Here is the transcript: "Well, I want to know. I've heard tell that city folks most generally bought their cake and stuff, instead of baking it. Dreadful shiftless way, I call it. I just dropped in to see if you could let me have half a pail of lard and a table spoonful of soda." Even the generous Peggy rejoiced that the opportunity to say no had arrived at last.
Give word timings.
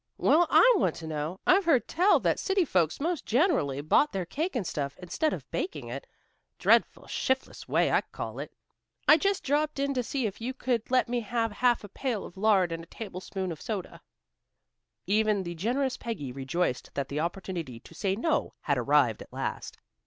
"Well, 0.17 0.47
I 0.49 0.73
want 0.77 0.95
to 0.95 1.05
know. 1.05 1.39
I've 1.45 1.65
heard 1.65 1.87
tell 1.87 2.19
that 2.21 2.39
city 2.39 2.65
folks 2.65 2.99
most 2.99 3.23
generally 3.23 3.81
bought 3.81 4.11
their 4.13 4.25
cake 4.25 4.55
and 4.55 4.65
stuff, 4.65 4.97
instead 4.97 5.31
of 5.31 5.47
baking 5.51 5.89
it. 5.89 6.07
Dreadful 6.57 7.05
shiftless 7.05 7.67
way, 7.67 7.91
I 7.91 8.01
call 8.01 8.39
it. 8.39 8.51
I 9.07 9.17
just 9.17 9.43
dropped 9.43 9.77
in 9.77 9.93
to 9.93 10.01
see 10.01 10.25
if 10.25 10.41
you 10.41 10.55
could 10.55 10.89
let 10.89 11.07
me 11.07 11.19
have 11.19 11.51
half 11.51 11.83
a 11.83 11.87
pail 11.87 12.25
of 12.25 12.35
lard 12.35 12.71
and 12.71 12.81
a 12.83 12.87
table 12.87 13.21
spoonful 13.21 13.51
of 13.51 13.61
soda." 13.61 14.01
Even 15.05 15.43
the 15.43 15.53
generous 15.53 15.97
Peggy 15.97 16.31
rejoiced 16.31 16.95
that 16.95 17.07
the 17.07 17.19
opportunity 17.19 17.79
to 17.81 17.93
say 17.93 18.15
no 18.15 18.55
had 18.61 18.79
arrived 18.79 19.21
at 19.21 19.31
last. 19.31 19.77